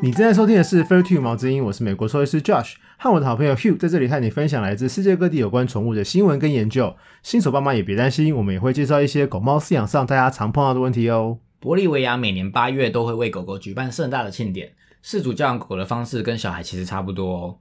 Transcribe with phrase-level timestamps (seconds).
[0.00, 6.94] 你正在收听的是《Fair Two 毛之音》，我是美国兽医师 Josh，和我的好朋友 Hugh 在这里和你分享来自世界各地有关宠物的新闻跟研究。
[7.24, 11.40] 新手爸妈也别担心，我们也会介绍一些狗猫饲养上大家常碰到的问题哦。
[11.60, 14.72] 玻利维亚每年八月都会为狗狗举办盛大的庆典，
[15.04, 17.56] 饲主教养狗狗的方式跟小孩其实差不多哦。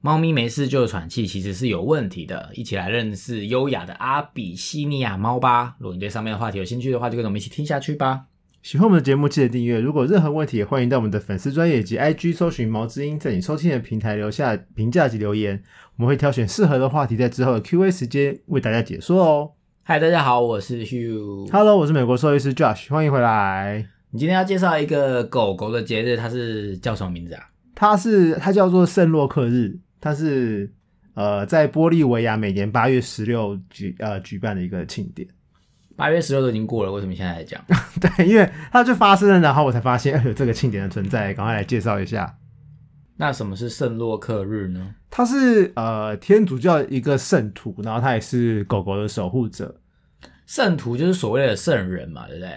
[0.00, 2.50] 猫咪没事就喘气，其实是有问题的。
[2.54, 5.76] 一起来认识优雅的阿比西尼亚猫吧。
[5.78, 8.22] 如果你对上面的话题有兴趣的话，就跟我们一起听下去吧。
[8.62, 9.80] 喜欢我们的节目，记得订阅。
[9.80, 15.60] 如果任何问题，也欢迎到我们的粉丝专业及 IG 搜寻毛之音，在你收听的平台留下评价及留言，
[15.96, 19.50] 我们会挑选适合的话题，在之后的 Q&A 时间为大家解说哦。
[19.82, 21.50] 嗨，大家好，我是 Hugh。
[21.50, 23.84] Hello，我是美国兽医师 Josh，欢迎回来。
[24.12, 27.42] 你今天要介绍一个狗狗的节日，它是叫什么名字啊？
[27.74, 30.72] 它是它叫做圣洛克日，它是
[31.14, 35.26] 呃在玻利维亚每年八月十六举呃举办的一个庆典。
[35.96, 37.64] 八月十六都已经过了，为什么现在才讲？
[38.00, 42.38] 对，因为它就发生了，然后我才发现哎有这个庆典的存在，赶快来介绍一下。
[43.16, 44.94] 那什么是圣洛克日呢？
[45.10, 49.80] 它是呃天主教一个圣徒，然后他也是狗狗的守护者。
[50.46, 52.50] 圣徒就是所谓的圣人嘛，对不对？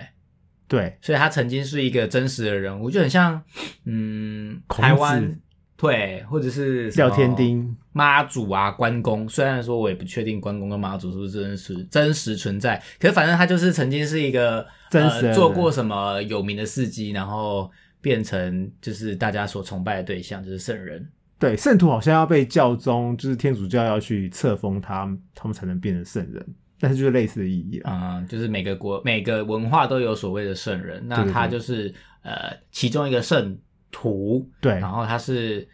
[0.68, 3.40] 对，所以他曾经是一个真实的人物，就很像
[3.86, 5.40] 嗯台湾
[5.78, 9.28] 对，或者是廖天丁，妈祖啊、关公。
[9.30, 17.72] 虽然说我也不确定关公跟妈祖是不是真实真实存在，可是反正他就是曾经是一个呃、真实的人做过什么有名的事迹，然后
[18.02, 21.10] 变成就是大家所崇拜的对象，就是圣人。
[21.40, 26.46] 对，圣徒好像要被教宗，就是天主教要去册封他，他们才能变成圣人，
[26.82, 28.18] 但是就是类似的意义啊。
[28.18, 31.94] 嗯，就是每个国每个文化都有所谓的圣人，那他就是
[32.24, 33.58] 呃其中一个圣
[33.90, 35.66] 徒，对然后他是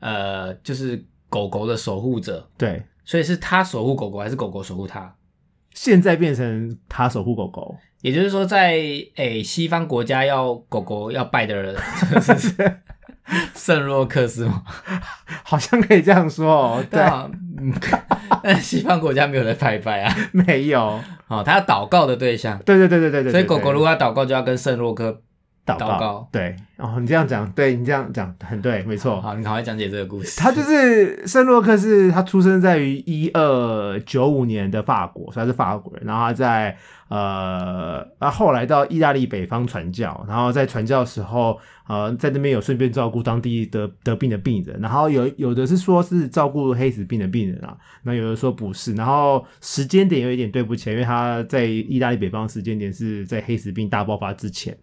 [0.00, 5.14] 呃就是狗狗的守护者，对，所以是他守护狗狗还是狗狗守护他？
[5.72, 8.72] 现在变成他守护狗狗，也就是说在，
[9.14, 11.74] 诶西方国家要狗狗要拜的人，
[12.20, 12.80] 就 是
[13.54, 14.64] 圣洛克斯吗？
[15.44, 16.84] 好像可以这样说哦。
[16.90, 17.72] 对，啊，嗯
[18.42, 20.12] 但 西方国家没有人拜拜啊。
[20.32, 23.32] 没有，哦，他要祷告的对象，对对对对对对。
[23.32, 25.22] 所以狗狗如果要祷告，就要跟圣洛克。
[25.66, 29.20] 祷祷告对，哦，你这样讲，对你这样讲很对，没错。
[29.20, 30.40] 好，你赶快讲解这个故事。
[30.40, 36.02] 他就是圣洛克是，他出生在于一二九五年的法国，所以他是法国人。
[36.04, 36.76] 然后他在
[37.08, 44.80] 呃，他后来到意大利北方传教，然后在传教的时候，呃，在那边有顺便照顾当地得得病的病人。
[44.80, 48.94] 然后有有的是说是照顾黑死病的病人啊，那有的说不是。
[48.94, 54.76] 然后时间点有一点对不起，因为他在意大利北方时间点是在黑死病大爆发之前。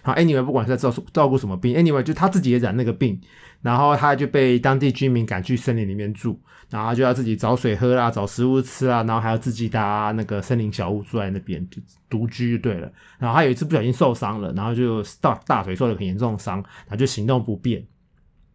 [0.00, 3.20] 好，anyway，不管是在照照顾什么病，anyway，就他自己也染那个病，
[3.60, 12.90] 然后他就被当地居民赶去森林里面住，然后他就要自己找水喝啦，找食物吃啊，然后还要自己搭那个森林小屋住在那边，就独居就对了。
[13.18, 17.86] 然后他有一次不小心受伤了，然后就大大腿受了很严重的伤，然后就行动不便，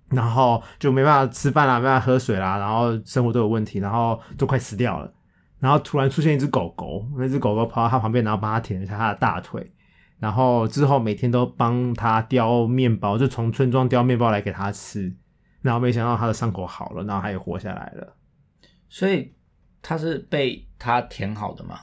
[0.10, 5.14] 然后就没办法吃饭啦，没办法喝水啦，然后生活都有问题，然后都快死掉了。
[5.60, 9.72] 然后突然出现一只狗狗，那只狗狗跑到他旁边，然后帮他舔了一下他的大腿。
[10.20, 15.16] 然后之后每天都帮他叼面包，就从村庄叼面包来给他吃。
[15.62, 18.16] 然后没想到他的伤口好了，然后他也活下来了。
[18.88, 19.34] 所以
[19.82, 21.82] 他是被他舔好的吗？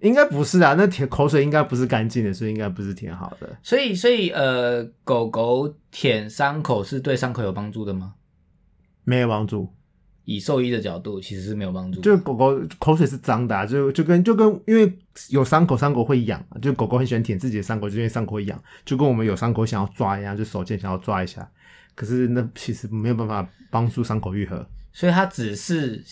[0.00, 3.58] 应该不是啊，那舔口水应该不是干净的，所以应该不是舔好的。
[3.62, 8.14] 所以，所以呃，狗狗舔伤口是对伤口有帮助的吗？
[9.04, 9.72] 没有帮助，
[10.26, 12.02] 以兽医的角度，其实是没有帮助的。
[12.02, 14.92] 就狗狗口水是脏的、啊，就就跟就跟因为
[15.30, 21.48] 有伤口，伤口会痒，就狗狗很喜欢舔自己的伤口，就因为伤口会痒，就跟我们有伤口想要抓一样，就手贱想要抓一下，
[21.94, 26.04] 可是那其实没有办法帮助伤口愈合，所以它只是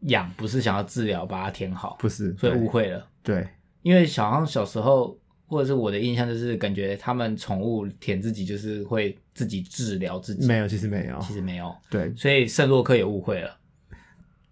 [0.00, 3.06] 痒，不是想要治疗，把它填好，不是，所以误会了。
[3.22, 3.46] 对
[3.82, 5.16] 因为小像小时候，
[5.46, 10.46] 或者是我的印象，就是感觉他们宠物舔自己，就是会自己治疗自己。
[10.46, 13.56] 没有，其实没有，其实没有，对所以圣洛克也误会了。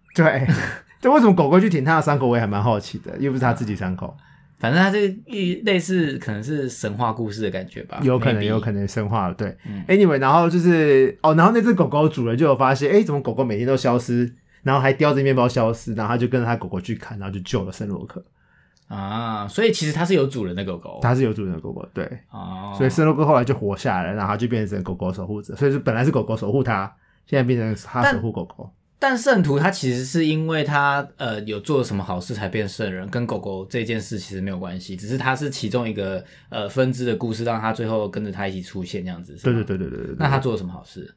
[0.15, 0.47] 对，
[1.01, 4.15] 就，为什么狗狗去舔它的伤口，我也还蛮好奇的，又不是它自己伤口，
[4.57, 18.23] 反正它这个一类似可能是神话故事的感觉吧，有可能有可能神话了，对、嗯 a n y w a y 然后就是哦，然后那只狗狗主人就有发现，哎，怎么狗狗每天都消失，然后还叼着面包消失，然后他就跟着他狗狗去看，然后就救了圣洛克。
[18.87, 26.91] 啊，所以其实它是有主人的狗狗它是有主人的狗狗，对，哦，所以圣洛克后来就活下来了，然后他就变成狗狗守护者，所以是本来是狗狗守护它，
[27.27, 28.67] 现在变成他守护狗狗。
[28.99, 39.33] 但圣徒他其实是因为他呃有做了什么好事才变圣人，跟狗狗这件事其实没有关系，只是他是其中一个呃分支的故事，让他最后跟着他一起出现这样子。
[39.41, 39.63] 对对。
[39.63, 40.15] 对对对对对。
[40.19, 41.15] 那他做了什么好事？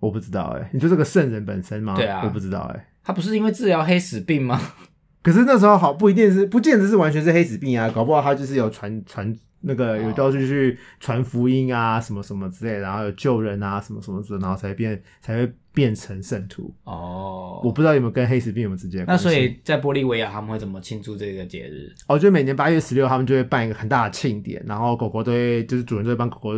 [0.00, 1.94] 我不知道哎、你说这个圣人本身吗？
[1.96, 4.60] 对啊我不知道哎、他不是因为治疗黑死病吗？
[5.22, 9.34] 可是那时候好不一定是，不见得是完全是黑死病啊，搞不好他就是有传传
[9.66, 16.72] 那个有到处去传福音啊，什么什么之类，然后有救人啊，什么什么之类，然后才变才会变成圣徒。
[16.84, 19.22] 哦，我不知道有没有跟黑死病有没有直接关系。
[19.24, 21.92] 所以在玻利维亚他们会怎么庆祝这个节日？
[22.06, 26.50] 哦，就每年八月十六，他们就会办一个很大的庆典，然后狗狗都会，就是主人都会帮狗狗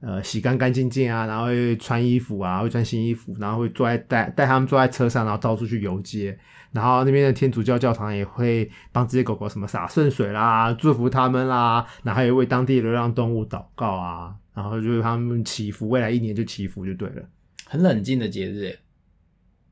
[0.00, 6.38] 呃洗干干净净啊，然后会穿衣服啊，会穿新衣服，然后会坐在带带他们坐在车上，然后到处去游街，
[6.74, 17.22] 然后那边的天主教教堂也会帮这些狗狗什么洒圣水啦，祝福他们啦，然后也为当地流浪动物祷告啊，然后就为他们祈福，未来一年就祈福就对了。
[17.64, 18.76] 很冷静的节日，哎，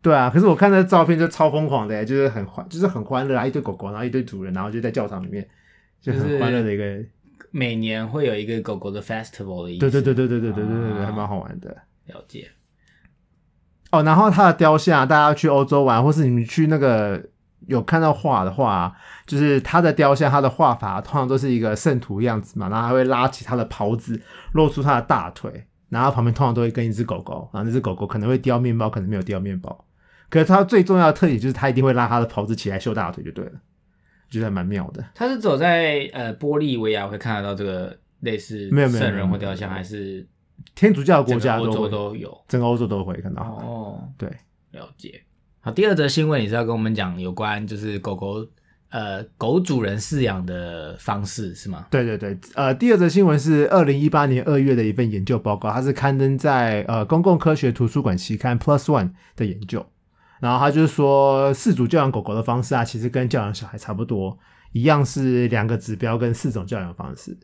[0.00, 5.46] 对啊，可是我看那照片就超疯狂的，欸就是很欢，就是很欢乐啊，一堆狗狗，然后一堆主人，然后就在教堂里面，
[6.00, 7.04] 就就是很欢乐的一个。
[7.50, 9.80] 每年会有一个狗狗的 festival 的意思。
[9.80, 11.76] 对对对对对对对对对还蛮好玩的。
[12.06, 12.48] 了解。
[13.92, 17.22] 哦，然后他的雕像，大家去欧洲玩，或是你们去那个
[17.68, 18.92] 有看到画的话，
[19.26, 24.20] 就是他的雕像，他的画法通常都是一个圣徒样子嘛，然后还会拉起他的袍子，
[24.54, 29.84] 露出他的大腿，然后旁边通常都会跟一只狗狗，然后那只狗狗可能会叼面包，可能没有叼面包。
[30.30, 33.52] 可是它最重要的特点就是它一定会拉它的袍子起来秀大腿就对了，
[34.30, 35.04] 觉得还蛮妙的。
[35.14, 40.26] 它是走在呃玻利维亚会看得到这个类似没有没有圣人或雕像，还是
[40.74, 42.44] 天主教的国整个欧洲家都会，都有？
[42.48, 43.42] 整个欧洲都会看到。
[43.42, 44.28] 哦，对，
[44.72, 45.22] 了解。
[45.60, 48.46] 好，第二则新闻也是要跟我们讲有关就是狗狗
[48.90, 51.86] 呃狗主人饲养的方式是吗？
[51.90, 59.86] 对对对，呃，第二则新闻是二零一八年二月的一份研究报告，它是刊登在呃公共科学图书馆期刊 Plus One 的研究。
[60.40, 64.36] 然后他就是说，饲主教养狗狗的方式啊，其实跟教养小孩差不多，
[64.72, 67.38] 一样是两个指标跟四种教养方式。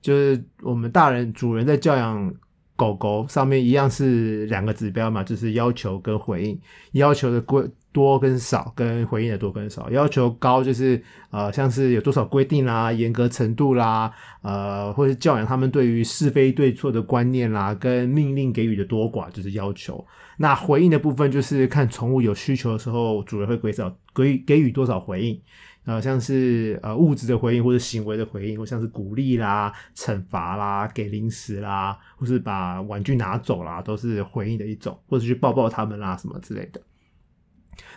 [0.00, 2.32] 就是我们大人主人在教养
[2.76, 6.60] 狗狗上面一样是两个指标嘛，就是要求跟回应，
[6.92, 9.90] 要求的规多跟少，跟回应的多跟少。
[9.90, 14.12] 要求高就是呃像是有多少规定啦、严格程度啦，
[14.42, 20.06] 呃或是教养他们对于是非对错的观念啦，跟命令给予的多寡就是要求。
[20.36, 25.40] 那回应的部分就是看宠物有需求的时候，主人会给少给给予多少回应。
[25.86, 36.80] 呃，像是呃物质的回应，或者行为的回应，或像是鼓励啦、惩罚啦、给零食啦，或是把玩具拿走啦，都是回应的一种，或者去抱抱他们啦什么之类的。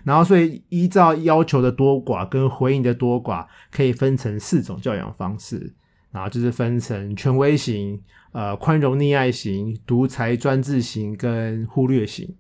[0.04, 5.74] 然后，所以依照要求的多寡跟回应的多寡，可以分成四种教养方式，
[6.12, 8.00] 然后就是分成权威型、
[8.34, 12.36] 呃宽容溺爱型、独裁专制型跟忽略型。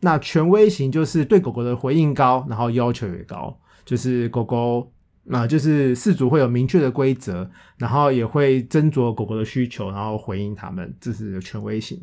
[0.00, 4.92] 那权威型就是对狗狗的回应高，然后要求也高，就是狗狗，
[5.24, 12.00] 那、就是饲主会有明确的规则，然后也会斟酌狗狗的需求，然后回应他们，这是权威型。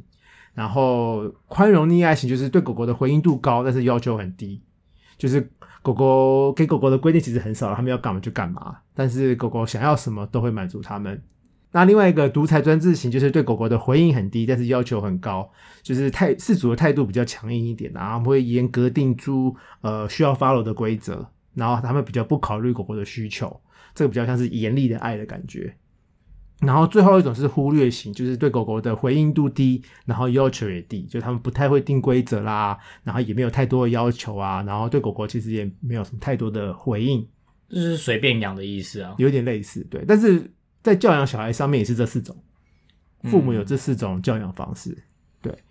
[0.54, 4.62] 然后宽容溺爱型就是对狗狗的回应度高，但是要求很低，
[5.18, 5.50] 就是
[5.82, 11.22] 狗狗给狗狗的规定其实很少，他们要干嘛就干嘛，但是狗狗想要什么都会满足他们。
[11.72, 15.50] 那另外一个独裁专制型就是对狗狗的回应很低，但是要求很高，
[15.84, 23.62] 就是态饲主的态度比较强硬一点，然后会严格定出呃需要 follow 的规则，然后他们比较不考虑狗狗的需求，
[23.94, 25.76] 这个比较像是严厉的爱的感觉。
[26.62, 37.26] 然后最后一种是忽略型，就是对狗狗的回应度低，然后要求也低，就他们不太会定规则啦，然后也没有太多的要求啊，然后对狗狗其实也没有什么太多的回应，
[37.70, 39.16] 就是随便养的意思啊。
[39.18, 40.04] 有点类似，对。
[40.06, 40.52] 但是
[40.84, 42.36] 在教养小孩上面也是这四种，
[43.24, 44.98] 父母有嗯这四种教养方式，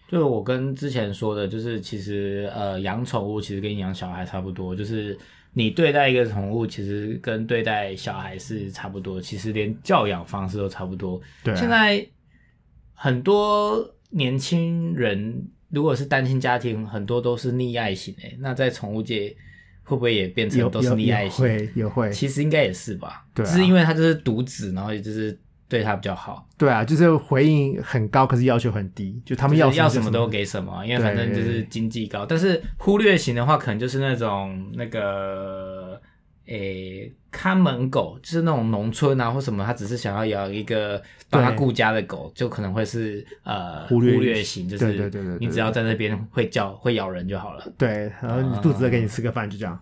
[0.08, 5.18] 就是我跟之前说的，就是其实呃养宠物其实跟养小孩差不多，就是
[5.52, 11.20] 你对待一个宠物，其实跟对待小孩是差不多，其实连教养方式都差不多。
[11.42, 12.06] 对啊、现在
[12.94, 19.34] 很多年轻人如果是单亲家庭，很多都是溺爱型诶，那在宠物界
[19.82, 21.46] 会不会也变成都是溺爱型？
[21.46, 25.38] 也会也会，其实应该也是吧，对啊只是因为他就是独子，然后也就是
[25.68, 32.24] 对他比较好，对啊，就是回应很高，可是要求很低，就他们要就是要什么就什么都给什么，因为反正就是经济高。
[32.24, 36.00] 但是忽略型的话，可能就是那种那个
[36.46, 47.70] 诶、看门狗，就是那种农村啊或什么，他只是想要养一个帮他顾家的狗，就可能会是呃忽略型，就是对对对对你只要在那边会叫会咬人就好了。
[47.76, 49.78] 对，然后你肚子饿给你吃个饭，就这样。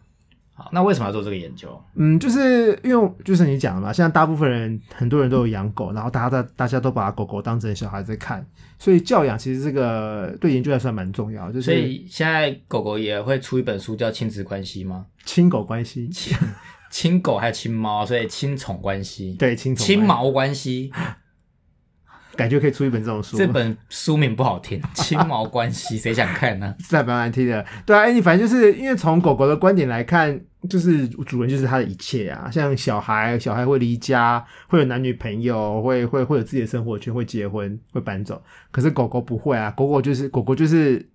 [0.58, 1.68] 好，那为什么要做这个研究？
[1.96, 8.44] 嗯，就是因为就是你讲的嘛，现在大部分人很多人都有养狗，然后大家大大家都把狗狗当成小孩在看，
[8.78, 15.04] 所以教养其实这个对研究来说还蛮重要，就是所以现在狗狗也会出一本书叫《亲子关系》吗？
[15.26, 16.08] 亲狗关系，
[16.90, 20.90] 亲狗还有亲猫，所以亲宠关系，对亲宠亲毛关系。
[22.36, 26.74] 感觉可以出一本这种书，这本书名不好听， 亲毛关系，谁想看呢？
[26.78, 27.64] 是还蛮难听的。
[27.84, 30.38] 对啊，哎，你反正就是因为从狗狗的观点来看，
[30.68, 38.42] 就是主人就是它的一切啊，像小孩，小孩会离家，会有男女朋友，会会会有自己的生活圈，会结婚，会搬走。
[38.70, 41.08] 可是狗狗不会啊，狗狗就是狗狗就是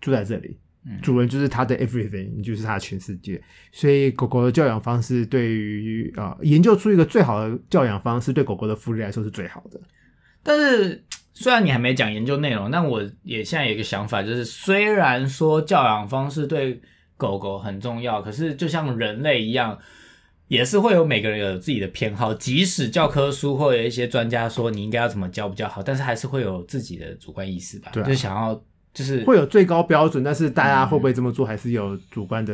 [0.00, 3.40] 住在这里，嗯主人就是他的 everything，你就是他的全世界。
[3.72, 9.80] 所以狗狗的教养方式对于呃研究出一个最好的教养方式，对狗狗的福利来说是最好的。
[10.42, 16.80] 但是虽然你还没讲研究内容，但我也现在有一个想法，就是虽然说教养方式对
[17.16, 19.78] 狗狗很重要，可是就像人类一样，
[20.48, 22.34] 也是会有每个人有自己的偏好。
[22.34, 28.54] 即使教科书或有一些专家说你应该要怎么教比较好，但是还是会有自己的主观意识吧，对就想要
[28.92, 32.52] 就是会有最高标准，但是大家会不会这么做，还是有主观的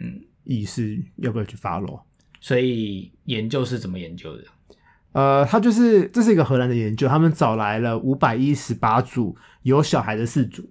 [0.00, 2.00] 嗯，意识，要不要去 follow？
[2.40, 4.44] 所以研究是怎么研究的？
[5.12, 10.70] 呃，他就是这是一个荷兰的研究，他们找来了五百一十八组有小孩的饲主，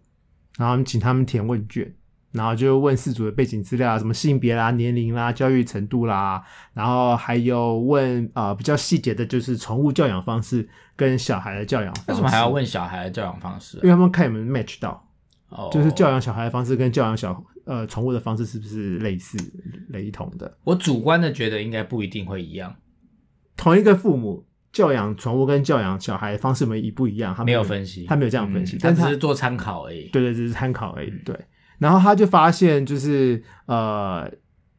[0.58, 1.94] 然后请他们填问卷，
[2.32, 6.42] 然后就问饲主的背景资料啊，什么性别啦、年龄啦、教育程度啦，
[6.74, 11.94] 然后还有问呃比较细节的，就是宠物教养方式跟小孩的教养。
[12.08, 12.48] 为什么还要？
[12.48, 15.06] 问小孩的教养方式啊、因为他们看有没有 match 到，
[15.50, 19.38] 哦就是教养小孩的方式跟教养小呃宠物的方式是不是类似
[19.90, 20.58] 雷同的？
[20.64, 22.74] 我主观的觉得应该不一定会一样，
[23.60, 30.08] 同一个父母教养宠物跟教养小孩的方式没一不一样，他没有分析，他没有这样分析，嗯但只是做参考而已。
[30.14, 31.12] 对对，只是参考而已。
[31.26, 31.38] 对，
[31.78, 34.32] 然后他就发现，就是呃，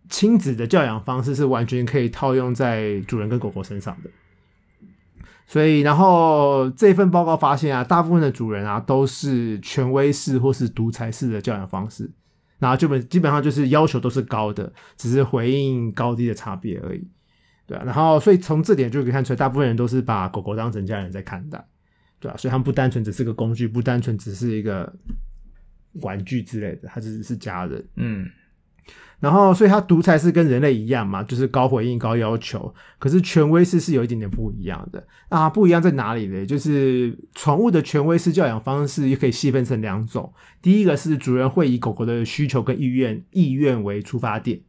[0.08, 4.08] 亲子的教养方式是完全可以套用在主人跟狗狗身上的。
[5.46, 12.10] 所以，然后这份报告发现啊，大部分的主人啊都是权威式或是独裁式的教养方式，
[12.58, 17.06] 然后基本基本上就是要求都是高的，只是回应高低的差别而已。
[17.70, 21.64] 对啊，然后所以从这点就可以看出来，大部分人都是把狗狗当成家人在看待，
[22.18, 24.92] 对啊，所以他们不单纯只是个工具，不单纯只是一个
[26.00, 27.86] 玩具之类的，它只是家人。
[27.94, 28.28] 嗯，
[29.20, 32.74] 然后，所以它独裁是跟人类一样嘛，就是高回应、高要求。
[32.98, 35.06] 可是权威式是有一点点不一样的。
[35.30, 36.44] 那它不一样在哪里呢？
[36.44, 40.32] 就是宠物的权威式教养方式也可以细分成两种。
[40.60, 44.60] 第一个是主人会以狗狗的需求跟意愿意愿为出发点，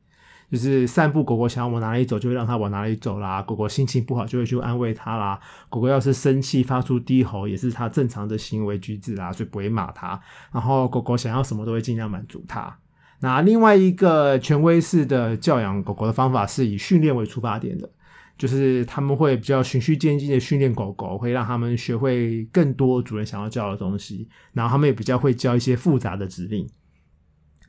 [0.51, 3.41] 就是散步狗狗想要往哪里走，就会让它往哪里走啦。
[3.41, 5.39] 狗狗心情不好就会去安慰它啦。
[5.69, 10.19] 狗狗要是生气发出低吼，也是它正常的行为举止啦，所以不会骂它。
[10.51, 12.77] 然后狗狗想要什么都会尽量满足它。
[13.21, 17.89] 那另外一个权威式的教养狗狗的方法是以训练为出发点的，
[18.35, 26.67] 就是他们会比较循序渐进的训练狗狗，会让他们学会更多主人想要教的东西，然后他们也比较会教一些复杂的指令，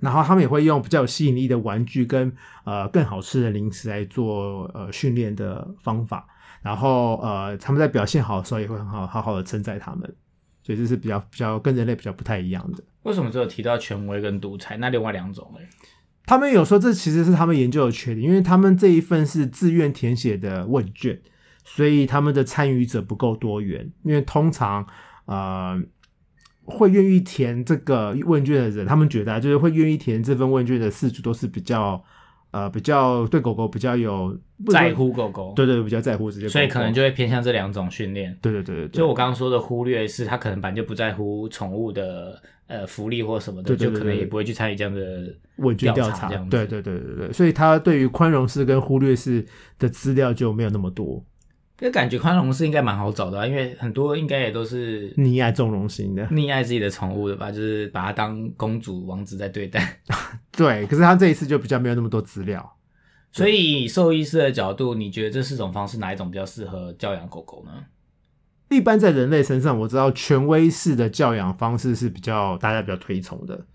[0.03, 2.31] 然后他们也会用比较有吸引力的玩具跟
[2.65, 6.27] 呃更好吃的零食来做呃训练的方法，
[6.61, 10.13] 然后呃他们在表现好的时候也会很好好好的称赞他们，
[10.65, 12.83] 所以这是比较比较跟人类比较不太一样的。
[13.05, 14.77] 为什么只有提到权威跟独裁？
[14.79, 15.61] 那另外两种呢？
[16.27, 21.21] 他们有说这其实是他们研究的缺点，因为他们这一份是自愿填写的问卷，
[21.65, 23.91] 所以他们的参与者不够多元。
[24.05, 24.87] 因为通常
[25.27, 25.81] 呃
[26.65, 32.03] 会愿意填这个问卷的人，他们觉得、啊、就是会愿意填这份问卷的饲主都是比较
[32.53, 34.39] 呃比较对狗狗比较有
[34.71, 38.37] 在，乎狗狗，对对对，比较在乎这些狗狗，所以可能就会偏向这两种训练。
[38.41, 49.45] 对对对对对，就我刚刚说的忽略是，他可能本来就不在乎宠物的呃福利或什么的，就可能也不会去参与这样的问卷调查调查这样，子对对对对对，所以他对于宽容式跟忽略式
[49.79, 51.25] 的资料就没有那么多，
[51.79, 56.25] 就感觉宽容是应该蛮好找的、啊，因为很多应该也都是溺爱纵容型的。
[56.29, 60.01] 溺爱自己的宠物的吧，就是把它当公主王子在对待。
[60.53, 62.77] 对，可是他这一次就比较没有那么多资料。
[63.33, 67.73] 所以以兽医师的角度，你觉得这四种方式哪一种比较适合教养狗狗呢？
[68.69, 73.67] 一般在人类身上，我知道权威式的教养方式是比较大家比较推崇的，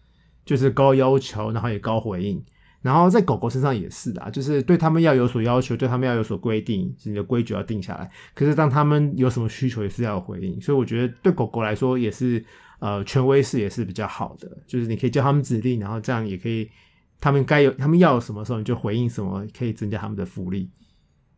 [0.46, 2.44] 就是高要求，然后也高回应。
[2.88, 8.10] 然后在狗狗身上也是的，就是对他们要有所要求，对他们要有所规定，你的规矩要定下来。
[8.34, 10.62] 可是当他们有什么需求，也是要有回应。
[10.62, 12.42] 所以我觉得对狗狗来说，也是
[12.80, 16.70] 呃权威式也是比较好的，就是你可以叫他们指令，然后这样也可以，
[17.20, 20.72] 他们该有他们要有什么时候你就回应什么，可以增加他们的福利，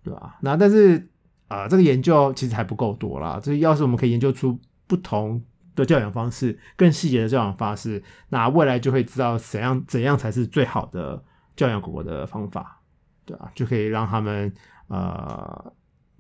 [0.04, 0.38] 对吧？
[0.42, 1.10] 那但是
[1.48, 3.40] 啊、这个研究其实还不够多啦。
[3.42, 5.44] 就是要是我们可以研究出不同
[5.76, 11.24] 的教养方式，更细节的教养方式，那未来就会知道怎样怎样才是最好的
[11.60, 12.82] 教养狗狗的方法，
[13.26, 14.50] 对啊、就可以让他们
[14.88, 15.74] 呃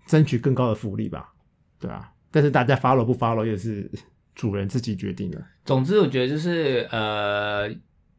[0.05, 1.33] 争取更高的福利吧，
[1.79, 3.89] 对啊、但是大家 follow 不 follow 也是
[4.35, 5.41] 主人自己决定的。
[5.63, 7.73] 总之，我觉得就是呃，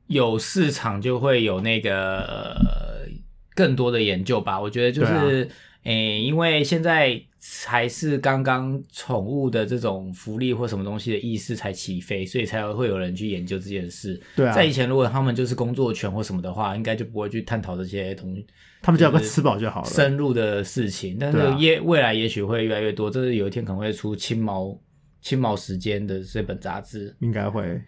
[0.06, 3.06] 有市场就会有那个、呃、
[3.54, 4.58] 更多的研究吧。
[4.58, 5.46] 我觉得就是，
[5.82, 7.22] 诶、因为现在
[7.62, 14.20] 还是刚刚宠物的这种福利或什么东西的意识才起飞，所以才会有人去研究这件事。
[14.36, 18.46] 对啊在以前如果他们就是工作权或什么的话，应该就不会去探讨这些东西
[18.82, 19.88] 他们只要个吃饱就好了。
[19.88, 21.16] 深入的事情。
[21.18, 24.78] 但是也未来也许会越来越多，这是有一天可能会出青毛
[25.22, 27.14] 青毛时间的这本杂志。
[27.20, 27.80] 应该会，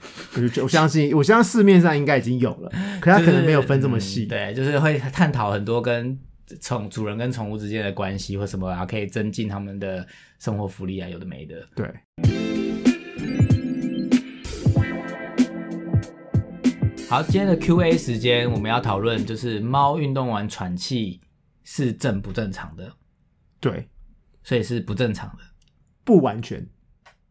[0.63, 4.27] 我相信，我相信市面上应该已经有了，可它可能没有分这么细。
[4.27, 6.19] 嗯对，就是会探讨很多跟
[6.61, 10.07] 宠主人跟宠物之间的关系或什么啊，可以增进他们的
[10.39, 11.67] 生活福利啊，有的没的。
[11.75, 11.87] 对，
[17.09, 21.21] 好，今天的 Q&A 时间，我们要讨论就是猫运动完喘气
[21.65, 22.93] 是正不正常的，
[23.61, 23.89] 对，
[24.43, 25.43] 所以是不正常的
[26.05, 26.67] 不完全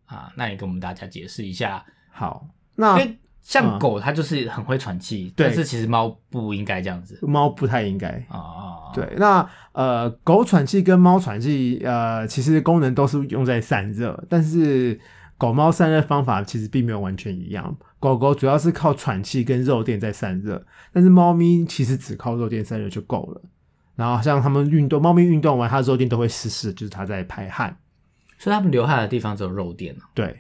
[0.06, 0.32] 啊。
[0.36, 2.48] 那你跟我们大家解释一下，好。
[2.78, 3.20] 因那为
[3.52, 8.08] 像嗯狗它就是很会喘气，对但是其实猫不应该这样子猫不太应该。
[8.30, 14.98] 啊，对，那呃，狗喘气跟猫喘气，呃，其实功能都是用在散热，但是
[15.38, 17.76] 狗猫散热方法其实并没有完全一样。
[18.00, 23.42] 狗狗主要是靠喘气跟肉垫在散热，但是猫咪其实只靠肉垫散热就够了。
[23.98, 27.76] 然后像它们运动，猫咪运动完，它的肉垫都会湿湿，就是它在排汗。
[28.40, 30.40] 所以它们流汗的地方只有肉垫了，对，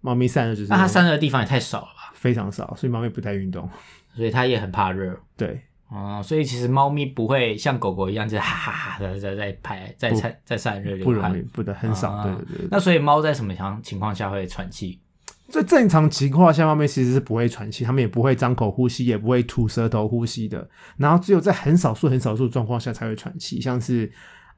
[0.00, 2.01] 猫咪散热就是那它散热的地方也太少了吧？
[2.22, 3.68] 非常少，所以猫咪不太运动。
[4.14, 5.18] 所以它也很怕热。
[5.36, 11.42] 对，哦，所以其实猫咪不会像狗狗一样，就哈哈哈的在在排在不散在散热流汗不容易，。
[11.52, 12.12] 不的很少。
[12.12, 12.68] 啊对对对对。
[12.70, 15.00] 那所以猫在什么情情况下会喘气？
[15.48, 20.70] 在正常情况下，猫咪其实是不会喘气，它们也不会张口呼吸，也不会吐舌头呼吸的。
[20.96, 24.10] 然后只有在很少数、很少数状况下才会喘气，像是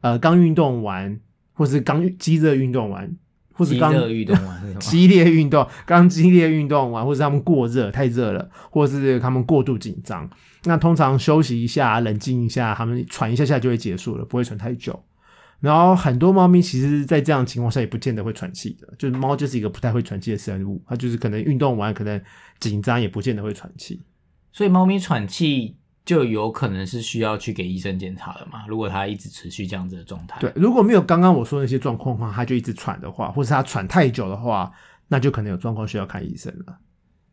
[0.03, 1.19] 呃刚运动完，
[1.55, 3.11] 或是刚激热运动完，
[3.55, 4.37] 或是激刚热运动？
[4.79, 10.29] 激烈运动，刚激烈运动完，或是他们过热太热了，或是他们过度紧张。
[10.65, 15.03] 那通常休息一下、冷静一下，他们喘一下下就会结束了，不会喘太久。
[15.61, 22.21] 然后很多猫咪其实，在这样的情况下也不见得会喘气的，就是猫就是一个不太会喘气的生物，它就是可能运动完可能
[22.61, 24.03] 紧张也不见得会喘气。
[24.53, 28.65] 所以猫咪喘气就有可能是需要去给医生检查的嘛？
[28.69, 34.71] 如果他一直持续这样子的状态，对，如果没有刚刚我说的那些状况的话，他就一直喘的话，或是他喘太久的话，
[35.09, 36.77] 那就可能有状况需要看医生了。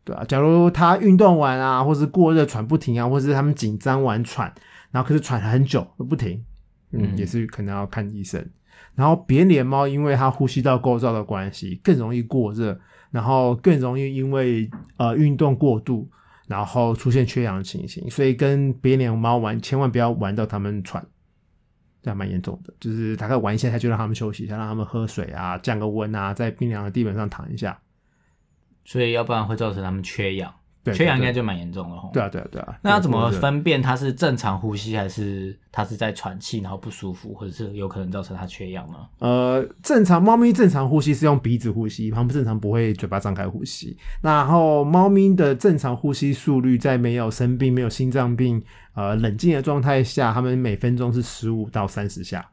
[0.04, 4.52] 对啊，假如他运动完啊，或是过热喘不停啊，或是他们紧张完喘，
[4.90, 6.42] 然后可是喘很久都不停，
[6.92, 8.44] 嗯，嗯也是可能要看医生。
[8.94, 12.78] 然后扁脸猫因为它呼吸道构造的关系，更容易过热，
[13.10, 16.10] 然后更容易因为呃运动过度，
[16.46, 21.06] 然后出现缺氧的情形，所以跟别脸猫玩千万不要玩到它们喘。
[22.02, 27.80] 这样蛮严重的，就是大概玩一下，它就让它们休息一下，让它们喝水啊，降个温啊，在冰凉的地板上躺一下。
[28.84, 30.52] 所以要不然会造成它们缺氧，
[30.84, 32.10] 对，缺氧应对该就蛮严重的吼。
[32.12, 32.78] 对啊，对啊，对啊。
[32.82, 33.30] 那要怎么？
[33.30, 38.96] 分辨它是正常呼吸，还是它是在喘气，然后不舒服，或者是有可能造成它缺氧呢？
[39.18, 43.96] 呃，正常猫咪正常呼吸是用鼻子呼吸，它们正常不会嘴巴张开呼吸。
[44.22, 48.62] 那然后猫咪的正常呼吸速率，在没有生病、没有心脏病、
[48.94, 52.50] 呃冷静的状态下，它们每分钟是十五到三十下，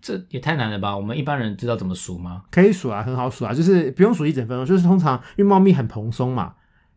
[0.00, 0.96] 这也太难了吧？
[0.96, 2.44] 我们一般人知道怎么数吗？
[2.50, 6.54] 可以数啊，很好数啊，就是不用数一整分钟，就是通常因为猫咪很蓬松嘛，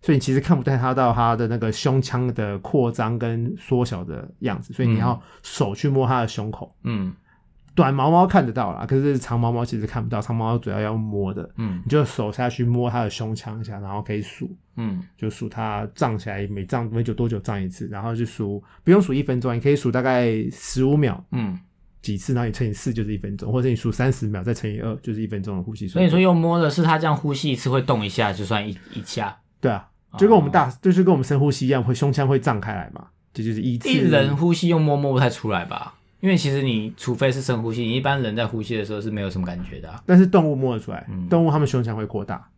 [0.08, 6.74] 所以你其实看不太它到他的那个胸腔的扩张跟缩小的样子，所以你要手去摸他的胸口。
[6.86, 7.14] 嗯
[7.76, 21.60] 短毛猫看得到啦，可是长毛猫其实看不到，长毛猫主要要摸的，嗯你就手下去摸他的胸腔一下，然后可以数，嗯，就数它胀起来每胀每久多久胀一次，然后就数不用数一分钟，你可以数大概十五秒嗯，
[22.02, 25.86] 几次，然后你乘以四就是一分钟，或者你数三十秒再乘以二就是一分钟的呼吸。
[25.86, 29.38] 所以你说用摸的是它这样呼吸一次会动一下，就算一一下。
[29.60, 35.96] 对啊，就跟我们哦大就是跟我们深呼吸一样，会胸腔会胀开来嘛，这就是一次一人呼吸用摸摸不太出来吧？
[36.20, 42.50] 因为其实你除非是深呼吸，你一般人在呼吸的时候是没有什么感觉的啊、但是动物摸得出来，嗯动物它们胸腔会扩大。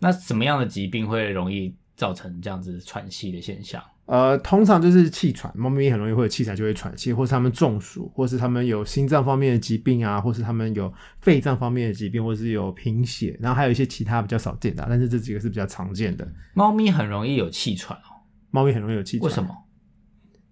[0.00, 3.82] 那什么样的疾病会容易造成这样子喘息的现象？
[4.06, 16.28] 呃，通常就是气喘，猫咪很容易会有气喘就会喘气，或是它们中暑，或是它们有心脏方面的疾病啊，或是它们有肺脏方面的疾病，或是有贫血，然后还有一些其他比较少见的啊，但是这几个是比较常见的。
[16.52, 19.42] 猫咪很容易有气喘哦，猫咪很容易有气喘，为什？
[19.42, 19.48] 么？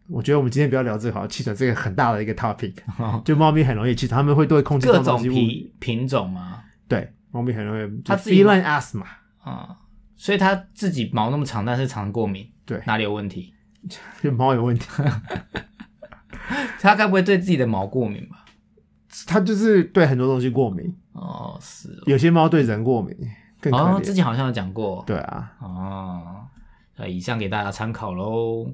[0.08, 2.74] 我觉得我们今天不要聊这个好了，气喘这个很大的一个 topic，
[3.24, 6.62] 就猫咪很容易气喘，它们会对空气各种中东西物品品种吗？
[6.88, 9.04] 对，猫咪很容易，它自己 feline asthma，
[9.42, 9.76] 啊、
[10.16, 13.54] 所以它自己毛那么长，但是常过敏，对，哪里有问题？
[14.22, 14.86] 就 猫有问题，
[16.80, 18.44] 它该不会对自己的毛过敏吧？
[19.26, 23.14] 它就是对很多东西过敏，哦，是哦有些猫对人过敏，
[23.60, 24.04] 更可哦，怜。
[24.04, 25.02] 之前好像有讲过。
[25.06, 26.46] 对啊，哦，
[26.96, 28.72] 那以上给大家参考喽。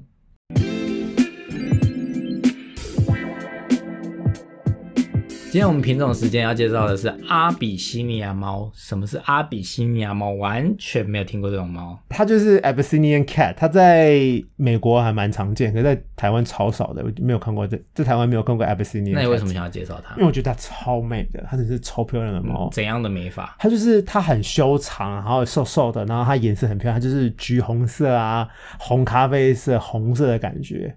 [5.51, 8.71] 今今天我们品种时间要介绍的是阿比西尼亚猫。
[8.75, 10.29] 什么是阿比西尼亚猫？
[10.29, 11.99] 完全没有听过这种猫。
[12.07, 14.21] 它就是 Abyssinian Cat，它在
[14.55, 19.13] 美国还蛮常见，可是在台湾超少的，我没有看过在在台湾没有看过 Abyssinian。
[19.15, 20.21] 那你为什么想要介绍它因？
[20.21, 22.69] 为我觉得它超美的，它真是超漂亮的猫。
[22.71, 23.57] 怎样的美法？
[23.59, 30.95] 它就是它很修长，然后瘦瘦的，然后它颜色很漂亮，它就是橘红色啊、红咖啡色、红色的感觉，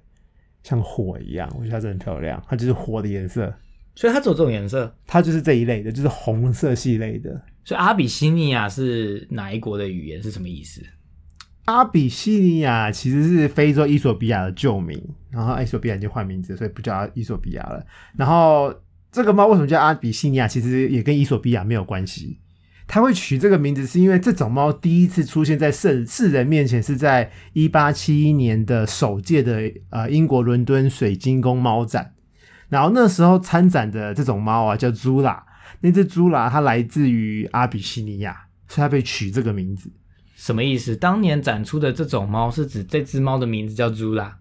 [0.62, 1.48] 像火一样。
[1.58, 3.52] 我觉得它真的很漂亮，它就是火的颜色，
[3.94, 4.94] 所以它只有这种颜色。
[5.06, 7.30] 它就是这一类的，就是红色系类的。
[7.64, 10.22] 所以阿比西尼亚是哪一国的语言？
[10.22, 10.82] 是什么意思？
[11.66, 15.00] 阿比西尼亚其实是非洲伊索比亚的旧名，
[15.30, 17.86] 然后伊索比亚已经换名字，所以不叫伊索比亚了。
[18.16, 18.74] 然后
[19.12, 20.48] 这个猫为什么叫阿比西尼亚？
[20.48, 22.40] 其实也跟伊索比亚没有关系。
[22.88, 32.11] 它会取这个名字，是因为这种猫第一次出现在世世人面前是在一八七一年的首届的呃英国伦敦水晶宫猫展。
[32.72, 35.44] 然后那时候参展的这种猫啊叫朱拉，
[35.82, 38.34] 那只朱拉它来自于阿比西尼亚，
[38.66, 39.92] 所以它被取这个名字。
[40.34, 40.96] 什么意思？
[40.96, 44.38] 当年展出的这种猫是指这只猫的名字叫朱拉，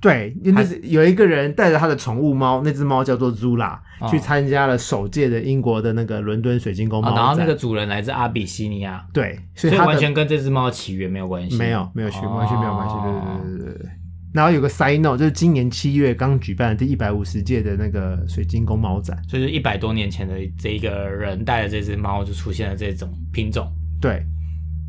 [0.00, 7.16] 对，因为那是有一个人带着他的宠物猫，那只猫叫做朱拉，哦去参加了首届的英国的那个伦敦水晶宫猫哦，展。
[7.16, 11.56] 然后那个主人来自阿比西尼亚，对，所所以完全跟这只猫起源没有关系。
[11.56, 12.94] 没有没有去，完全没有关系。
[12.94, 13.90] 对对对对对。
[14.36, 19.18] 然后有个 side note，就是今年七月刚举办的第一百五十届的那个水晶宫猫展。
[19.26, 23.66] 所以就一百多年前的这一个人带的这只猫，就出现了这种品种。
[23.98, 24.22] 对，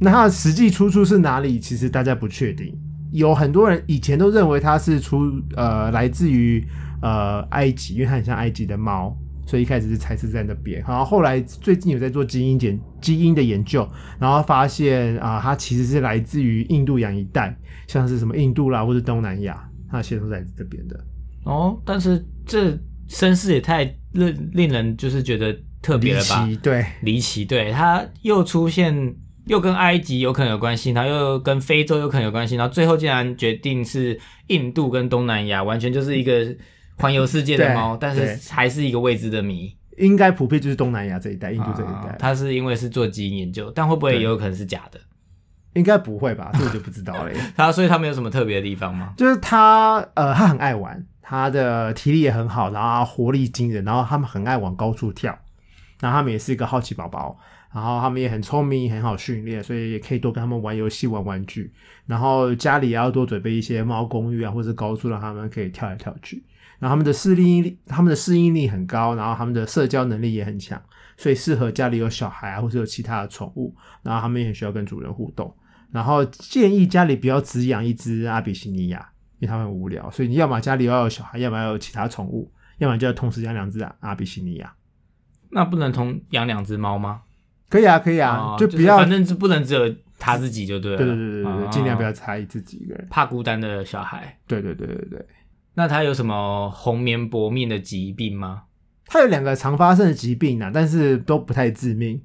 [0.02, 1.58] 那它的实际出处是哪里？
[1.58, 2.78] 其实大家不确定。
[3.14, 6.62] 有很多人以前都认为它是出呃来自于
[7.02, 10.84] 呃埃及，因为它很像埃及的猫，所以一开始是猜测在那边。
[10.88, 17.58] 然后后来最近有在做基因检基因的研究，然后发现啊、它其实是来自于印度洋一带，
[17.88, 21.00] 像是什么印度啦或者东南亚，它的血统是来自这边的。
[21.46, 26.46] 哦，但是这身世也太令令人就是觉得特别离了吧？
[26.46, 36.54] 奇，对离奇，对，它又出现，又跟埃及有可能有关系，然后又跟非洲有可能有关系，然后最后竟然决定是印度跟东南亚，完全就是一个
[36.98, 39.76] 环游世界的猫，但是还是一个未知的谜。
[39.98, 42.10] 应该普遍就是东南亚这一带，印度这一带。
[42.10, 45.00] 啊它是因为是做基因研究，但会不会也有可能是假的？
[45.74, 46.52] 应该不会吧？
[46.54, 47.40] 这我就不知道了耶。
[47.58, 49.14] 它所以它没有什么特别的地方吗？
[49.18, 55.38] 就是它，呃，它很爱玩，它的体力也很好，然后活力惊人，然后他们很爱往高处跳，
[56.00, 57.38] 然后他们也是一个好奇宝宝，
[57.74, 61.72] 然后他们也很聪明，很好训练，所以也可以多跟他们玩游戏、玩玩具，
[62.06, 66.44] 然后家里也要多准备一些猫公寓啊，或者高处让他们可以跳来跳去。
[66.80, 70.82] 然后他们的适应力，他们的适应力很高，然后他们的社交能力也很强，
[71.18, 75.54] 所以适合家里有小孩啊，或者有其他的宠物，然后他们也很需要跟主人互动。
[75.92, 79.10] 然后建议家里不要只养一只阿比西尼亚，
[79.40, 84.74] 因为它们很无聊，所以你要么家里要有小孩，要么要有其他宠物，要么就要同时养两只阿比西尼亚。
[85.50, 87.22] 那不能同养两只猫吗？
[87.70, 90.98] 可以啊，可以啊，哦就不要，是反正是不能只有他自己就对了。
[90.98, 93.08] 对对对对对对，哦尽量不要差异自己一个人。
[93.10, 94.38] 怕孤单的小孩。
[94.46, 95.26] 对对对对对，
[95.78, 98.64] 那他有什么红棉薄命的疾病吗？
[99.06, 102.20] 他有两个常发生的疾病啊，但是都不太致命。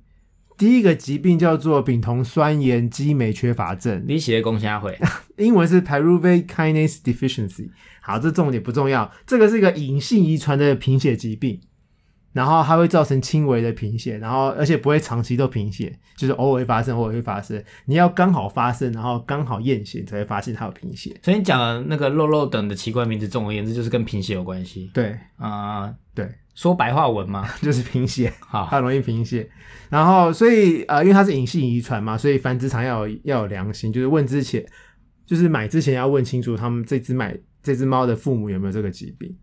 [0.57, 4.99] 第一个疾病叫做丙酮酸盐激酶缺乏症，你写的公虾会
[5.37, 7.69] 英文是 pyruvate kinase deficiency。
[8.01, 11.61] 好，这重点不重要，这个是一个隐性遗传的贫血疾病，
[12.33, 17.63] 然后它会造成轻微的贫血，然后而且不会长期都贫血，就是偶尔会发生，偶尔会发生。
[17.85, 21.15] 你要刚好发生，然后刚好验血，你才会发现它有贫血。
[21.23, 27.47] 所以你讲的那个肉肉等的奇怪名字，总而言之就是跟贫血有关系对啊、对，说白话文嘛？
[27.61, 28.33] 就是贫血。
[28.41, 29.49] 好，它容易贫血。
[29.91, 34.65] 然后，所以呃，因为它是隐性遗传嘛，所以繁殖场要有要有良心，就是问之前，
[35.27, 39.37] 就是买之前要问清楚他们这只买这只猫的父母有没有这个疾病，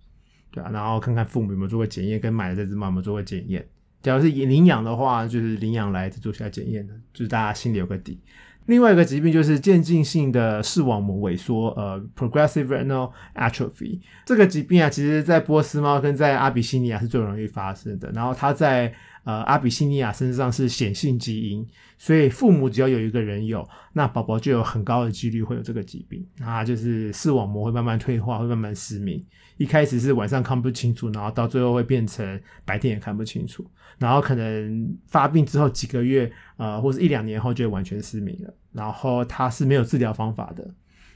[0.51, 3.65] 对啊，然后看看父母有没有做过检验，跟买的这只猫有没有做过检验。
[4.01, 8.19] 假如是领养的话，就是领养来做下检验的，就是大家心里有个底。
[8.65, 13.99] 另外一个疾病就是渐进性的视网膜萎缩，呃，progressive retinal atrophy。
[14.25, 18.11] 这个疾病啊，其实在波斯猫跟在阿比西尼亚是最容易发生的。
[18.11, 26.25] 然后它在呃阿比西尼亚身上是显性基因，所以父母只要有一个人有，那宝宝就有很高的几率会有这个疾病。
[26.37, 29.23] 那它就是视网膜会慢慢退化，会慢慢失明。
[29.57, 38.53] 一开始是晚上看不清楚，然后到最后会变成白天也看不清楚，然后可能发病之后几个月，呃，或者一两年后就完全失明了。
[38.71, 40.65] 然后它是没有治疗方法的，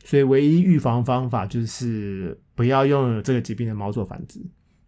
[0.03, 4.41] 所以唯一预防方法就是不要用这个疾病的猫做繁殖。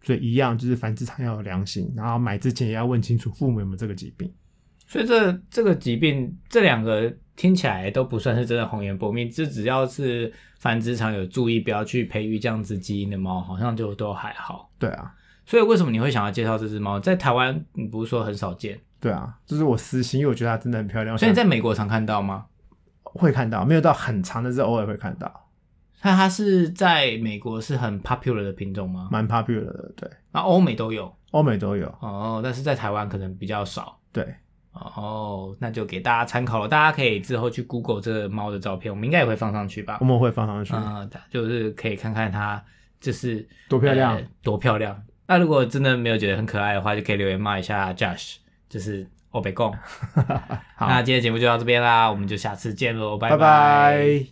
[0.06, 4.32] 所以一样就是繁殖场要有良心，然后买之前也要问清楚父母有没有这个疾病。
[4.86, 14.70] 所以这这个疾病，这两个听起来都不算是真的红颜薄命，这只要是繁殖场有注意不要去培育这样子基因的猫，好像就都还好。
[14.78, 15.12] 对啊，
[15.44, 17.00] 所以为什么你会想要介绍这只猫？
[17.00, 21.18] 在台湾你不是说很少见，对啊，这是我私心，因为我觉得它真的很漂亮。
[21.18, 22.46] 所以你在美国常看到吗？
[23.02, 25.45] 会看到，没有到很长的，是偶尔会看到，
[26.02, 29.08] 那它是在美国是很 popular 的品种吗？
[29.10, 29.92] 蛮 popular 的。
[29.96, 31.86] 对，那欧美都有欧美都有。
[32.00, 33.98] 哦，但是在台湾可能比较少。
[34.12, 34.24] 对，
[34.72, 40.04] 哦，那就给大家参考了，大家可以之后去 Google 这个猫的照片，我们应该也会放上去吧我？
[40.04, 42.62] 们会放上去，嗯，就是可以看看它
[43.00, 45.02] 就是多漂亮呃多漂亮。
[45.26, 48.36] 那如果真的没有觉得很可爱的话，就可以留言骂一下 Josh，
[48.68, 49.74] 就是欧北贡。
[50.76, 54.26] 好，那今天节目就到这边啦，我们就下次见喽，拜拜拜。